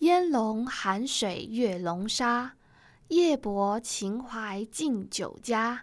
[0.00, 2.52] 烟笼寒水月笼沙，
[3.08, 5.82] 夜泊秦淮近酒家。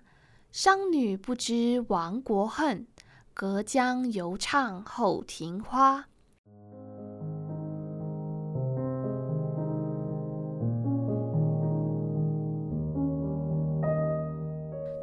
[0.51, 2.87] 商女不知亡国恨，
[3.35, 6.03] 隔江犹唱后庭花。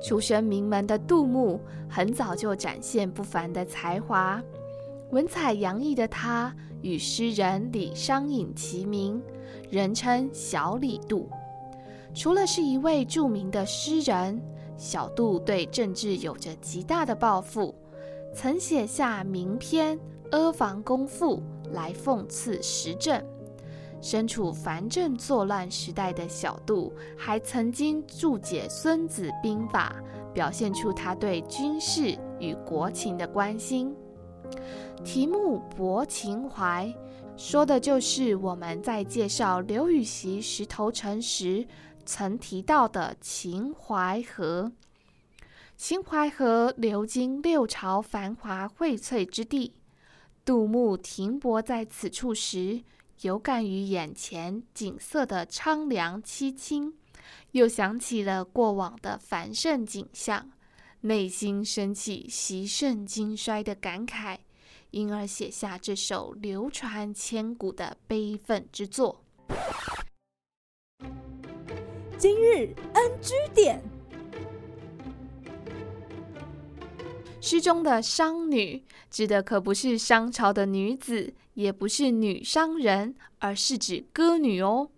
[0.03, 4.43] 出身名门的杜牧，很早就展现不凡的才华。
[5.15, 9.23] 文采洋溢的他，与诗人李商隐齐名，
[9.71, 11.31] 人称小李杜。
[12.13, 14.43] 除了是一位著名的诗人，
[14.77, 17.73] 小杜对政治有着极大的抱负，
[18.35, 19.97] 曾写下名篇
[20.33, 21.37] 《阿房宫赋》
[21.71, 23.25] 来讽刺时政。
[24.01, 29.95] 身处藩镇作乱时代的小杜，还曾经注解《孙子兵法》，
[30.33, 33.95] 表现出他对军事与国情的关心。
[35.05, 36.95] 题目《泊秦淮》，
[37.41, 41.67] 说的就是我们在介绍刘禹锡《石头城》时
[42.07, 44.73] 曾提到的秦淮河。
[45.77, 49.75] 秦淮河流经六朝繁华荟萃之地，
[50.45, 52.83] 杜牧停泊在此处时，
[53.23, 56.95] 有感于眼前景色的苍凉凄清，
[57.51, 60.51] 又想起了过往的繁盛景象，
[61.07, 64.39] 内心升起昔盛今衰的感慨，
[64.91, 69.23] 因而写下这首流传千古的悲愤之作。
[72.17, 73.83] 今日 NG 点。
[77.39, 84.89] 诗中的商女指的可不是商朝的女子，也不是女商人，而是指歌女哦。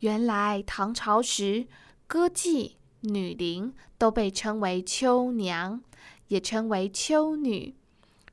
[0.00, 1.66] 原来唐朝时，
[2.06, 5.82] 歌妓、女伶都被称为秋娘，
[6.28, 7.74] 也称为秋女。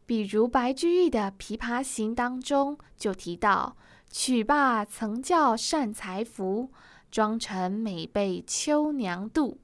[0.06, 3.78] 比如白居易的《琵琶行》当中就提到
[4.12, 6.70] ：“曲罢曾教善才服，
[7.10, 9.56] 妆成每被秋娘妒。”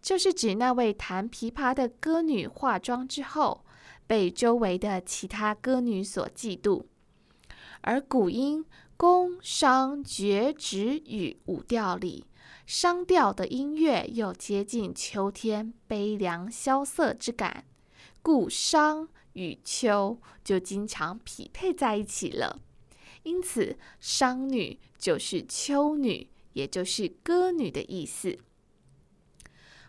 [0.00, 3.64] 就是指那位弹琵琶的歌女化妆之后，
[4.06, 6.84] 被周围的其他歌女所嫉妒。
[7.80, 8.64] 而古音
[8.96, 12.24] 宫商角徵羽五调里，
[12.68, 17.64] 商调的音乐又接近秋天悲凉萧瑟之感，
[18.20, 22.60] 故商与秋就经常匹配在一起了。
[23.22, 28.38] 因此，商女就是秋女，也就是歌女的意思。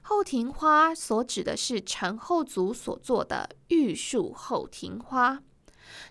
[0.01, 5.44] 后庭花所指的是陈后祖所作的玉树后庭花。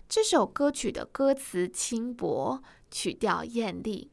[0.07, 4.11] 这首歌曲的歌词轻薄，曲调艳丽。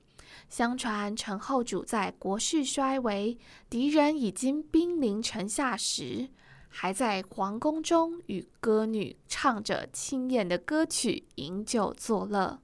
[0.49, 3.37] 相传陈后主在国势衰微、
[3.69, 6.31] 敌人已经兵临城下时，
[6.69, 12.61] 还在皇宫中与歌女唱着清艳的歌曲，饮酒作乐。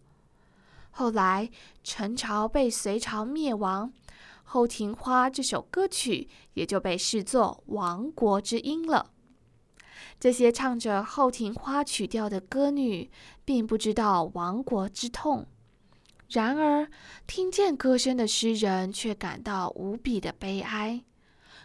[0.91, 1.51] 后来
[1.83, 3.93] 陈朝被隋朝灭亡。
[4.45, 9.11] 后庭花这首歌曲也就被视作亡国之音了。
[10.21, 13.11] 这些唱着后庭花曲调的歌女，
[13.47, 15.47] 并不知道亡国之痛。
[16.33, 16.89] 然而，
[17.27, 21.05] 听见歌声的诗人却感到无比的悲哀。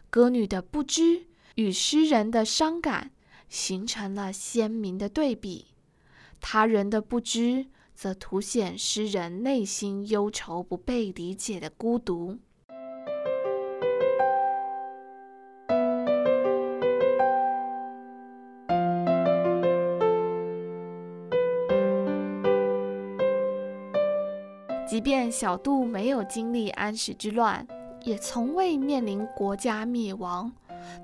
[0.09, 3.11] 歌女的不知与诗人的伤感
[3.47, 5.67] 形成了鲜明的对比。
[6.41, 12.37] 他人的不知，则凸显诗人内心忧愁、不被理解的孤独。
[24.97, 27.67] 即便小杜没有经历安史之乱，
[28.01, 30.51] 也从未面临国家灭亡，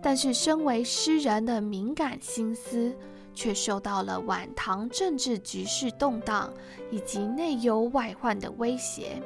[0.02, 2.92] 但是身为诗人的敏感心思，
[3.36, 6.52] 却受到了晚唐政治局势动荡
[6.90, 9.22] 以及内忧外患的威胁。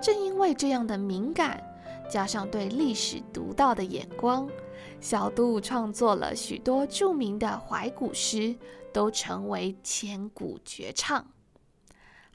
[0.00, 1.62] 正因为这样的敏感，
[2.08, 4.48] 加上对历史独到的眼光，
[5.02, 8.56] 小杜创作了许多著名的怀古诗，
[8.90, 11.22] 都成为千古绝唱。